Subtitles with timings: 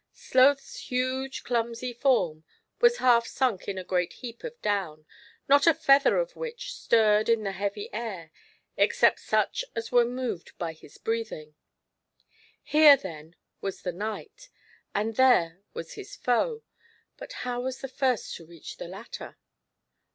[0.13, 2.43] Sloth's huge, clumsy form
[2.79, 5.05] was half sunk in a great heap of down,
[5.47, 8.31] not a feather of which stirred in the heavy air,
[8.77, 11.53] except such as were moved by his breathing.
[12.63, 14.49] Here, then, was the knight,
[14.95, 16.63] and there was his foe,
[17.15, 19.37] but how was the first to reach the latter